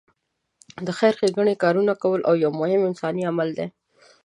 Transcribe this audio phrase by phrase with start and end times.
[0.85, 3.67] د خېر ښېګڼې کارونه کول یو مهم انساني عمل دی.